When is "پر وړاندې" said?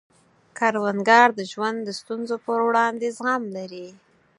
2.45-3.07